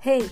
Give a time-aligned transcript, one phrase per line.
[0.00, 0.30] Hey,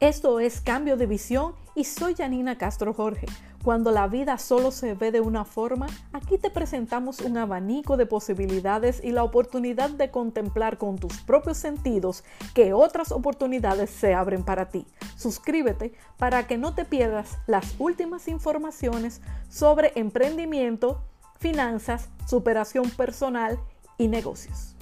[0.00, 3.28] esto es Cambio de Visión y soy Janina Castro Jorge.
[3.62, 8.06] Cuando la vida solo se ve de una forma, aquí te presentamos un abanico de
[8.06, 12.24] posibilidades y la oportunidad de contemplar con tus propios sentidos
[12.54, 14.84] que otras oportunidades se abren para ti.
[15.14, 21.04] Suscríbete para que no te pierdas las últimas informaciones sobre emprendimiento,
[21.38, 23.60] finanzas, superación personal
[23.96, 24.73] y negocios.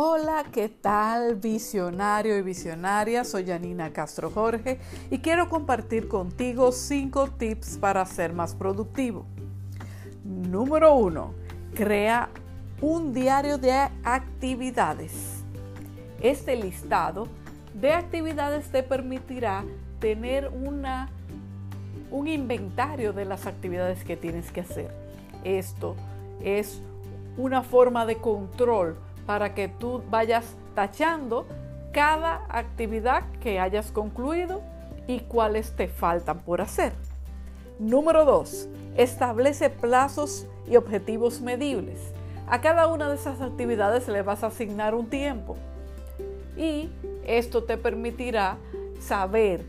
[0.00, 3.24] Hola, ¿qué tal visionario y visionaria?
[3.24, 4.78] Soy Janina Castro Jorge
[5.10, 9.26] y quiero compartir contigo cinco tips para ser más productivo.
[10.22, 11.34] Número uno,
[11.74, 12.28] crea
[12.80, 13.72] un diario de
[14.04, 15.42] actividades.
[16.20, 17.26] Este listado
[17.74, 19.64] de actividades te permitirá
[19.98, 21.10] tener una,
[22.12, 24.94] un inventario de las actividades que tienes que hacer.
[25.42, 25.96] Esto
[26.40, 26.82] es
[27.36, 31.44] una forma de control para que tú vayas tachando
[31.92, 34.62] cada actividad que hayas concluido
[35.06, 36.94] y cuáles te faltan por hacer.
[37.78, 38.70] Número 2.
[38.96, 41.98] Establece plazos y objetivos medibles.
[42.48, 45.56] A cada una de esas actividades le vas a asignar un tiempo
[46.56, 46.88] y
[47.26, 48.56] esto te permitirá
[48.98, 49.66] saber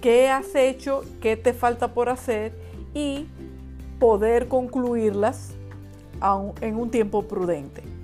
[0.00, 2.52] qué has hecho, qué te falta por hacer
[2.94, 3.26] y
[3.98, 5.54] poder concluirlas
[6.60, 7.97] en un tiempo prudente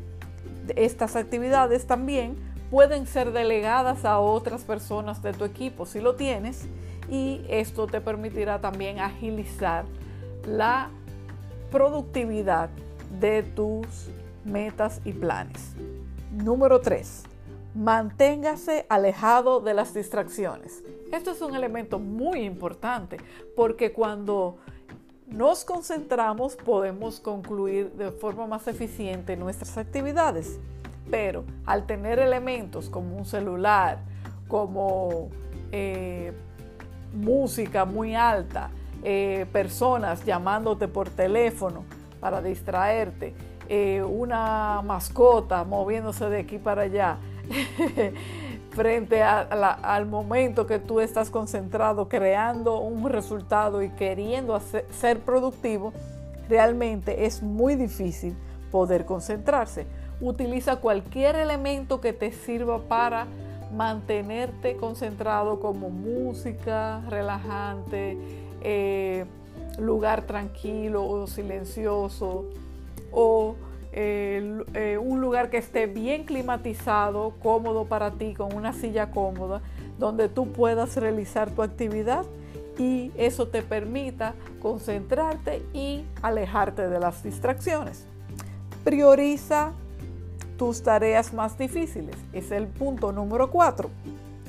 [0.77, 2.37] estas actividades también
[2.70, 6.67] pueden ser delegadas a otras personas de tu equipo si lo tienes
[7.11, 9.85] y esto te permitirá también agilizar
[10.47, 10.91] la
[11.70, 12.70] productividad
[13.20, 13.87] de tus
[14.45, 15.75] metas y planes.
[16.33, 17.25] Número 3.
[17.75, 20.83] Manténgase alejado de las distracciones.
[21.12, 23.19] Esto es un elemento muy importante
[23.57, 24.59] porque cuando
[25.27, 30.58] nos concentramos, podemos concluir de forma más eficiente nuestras actividades.
[31.11, 33.98] Pero al tener elementos como un celular,
[34.48, 35.29] como
[35.73, 36.33] eh,
[37.13, 38.70] música muy alta,
[39.02, 41.84] eh, personas llamándote por teléfono
[42.20, 43.34] para distraerte,
[43.68, 47.18] eh, una mascota moviéndose de aquí para allá,
[48.74, 55.92] frente al momento que tú estás concentrado creando un resultado y queriendo ser productivo,
[56.48, 58.36] realmente es muy difícil
[58.70, 59.86] poder concentrarse.
[60.20, 63.27] Utiliza cualquier elemento que te sirva para
[63.73, 68.17] mantenerte concentrado como música relajante,
[68.63, 69.24] eh,
[69.79, 72.45] lugar tranquilo o silencioso
[73.13, 73.55] o
[73.97, 79.63] eh, un lugar que esté bien climatizado, cómodo para ti, con una silla cómoda,
[79.99, 82.25] donde tú puedas realizar tu actividad
[82.77, 88.07] y eso te permita concentrarte y alejarte de las distracciones.
[88.83, 89.73] Prioriza
[90.59, 92.17] tus tareas más difíciles.
[92.33, 93.91] Es el punto número cuatro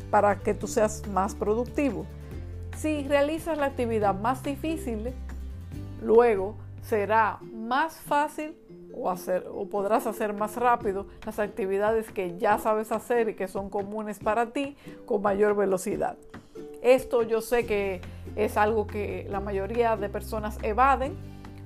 [0.09, 2.07] para que tú seas más productivo.
[2.77, 5.13] Si realizas la actividad más difícil,
[6.01, 6.55] luego
[6.87, 8.55] será más fácil
[8.93, 13.47] o, hacer, o podrás hacer más rápido las actividades que ya sabes hacer y que
[13.47, 16.17] son comunes para ti con mayor velocidad.
[16.81, 18.01] Esto yo sé que
[18.35, 21.15] es algo que la mayoría de personas evaden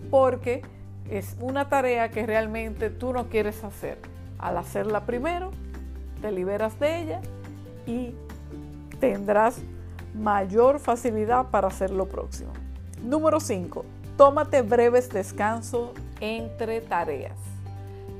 [0.09, 0.61] porque
[1.09, 3.97] es una tarea que realmente tú no quieres hacer.
[4.37, 5.51] Al hacerla primero,
[6.21, 7.21] te liberas de ella
[7.85, 8.15] y
[8.99, 9.61] tendrás
[10.15, 12.53] mayor facilidad para hacer lo próximo.
[13.03, 13.98] Número 5.
[14.19, 17.37] Tómate breves descansos entre tareas.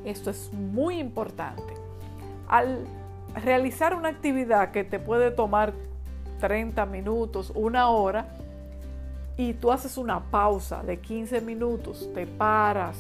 [0.06, 1.74] Esto es muy importante.
[2.48, 2.86] Al
[3.44, 5.74] realizar una actividad que te puede tomar
[6.40, 8.30] 30 minutos, una hora,
[9.36, 12.96] y tú haces una pausa de 15 minutos, te paras,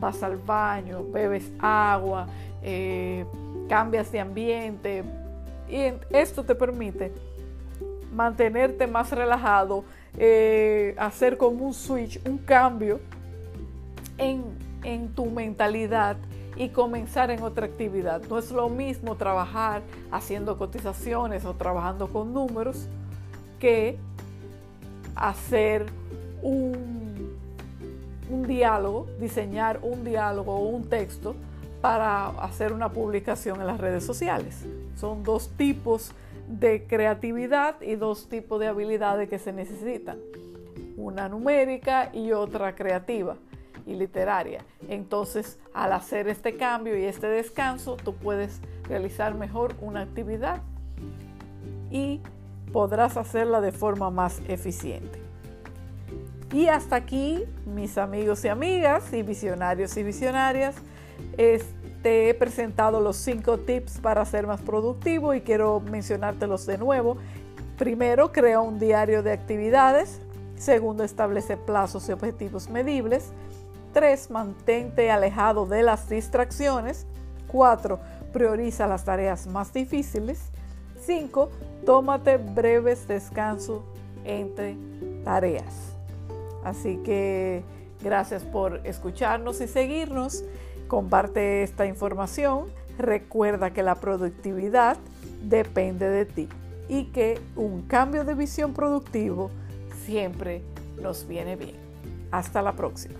[0.00, 2.26] vas al baño, bebes agua,
[2.60, 3.24] eh,
[3.68, 5.04] cambias de ambiente,
[5.68, 7.12] y esto te permite
[8.12, 9.84] mantenerte más relajado,
[10.18, 13.00] eh, hacer como un switch, un cambio
[14.18, 16.16] en, tu mentalidad
[16.56, 18.22] y comenzar en otra actividad.
[18.28, 22.88] No es lo mismo trabajar haciendo cotizaciones o trabajando con números
[23.58, 23.96] que
[25.14, 25.86] hacer
[26.42, 27.36] un,
[28.28, 31.34] un diálogo, diseñar un diálogo o un texto
[31.80, 34.64] para hacer una publicación en las redes sociales.
[34.96, 36.12] Son dos tipos
[36.48, 40.18] de creatividad y dos tipos de habilidades que se necesitan.
[40.96, 43.36] Una numérica y otra creativa
[43.86, 44.64] y literaria.
[44.88, 50.62] Entonces, al hacer este cambio y este descanso, tú puedes realizar mejor una actividad
[51.90, 52.20] y
[52.72, 55.20] podrás hacerla de forma más eficiente.
[56.52, 60.76] Y hasta aquí, mis amigos y amigas y visionarios y visionarias,
[62.02, 67.16] te he presentado los cinco tips para ser más productivo y quiero mencionártelos de nuevo.
[67.78, 70.20] Primero, crea un diario de actividades.
[70.56, 73.30] Segundo, establece plazos y objetivos medibles.
[73.92, 77.06] Tres, mantente alejado de las distracciones.
[77.46, 78.00] Cuatro,
[78.32, 80.40] prioriza las tareas más difíciles.
[81.04, 81.50] Cinco,
[81.84, 83.82] tómate breves descansos
[84.24, 84.76] entre
[85.24, 85.92] tareas.
[86.64, 87.62] Así que
[88.02, 90.44] gracias por escucharnos y seguirnos.
[90.92, 92.66] Comparte esta información.
[92.98, 94.98] Recuerda que la productividad
[95.42, 96.50] depende de ti
[96.86, 99.50] y que un cambio de visión productivo
[100.04, 100.60] siempre
[101.00, 101.76] nos viene bien.
[102.30, 103.14] Hasta la próxima.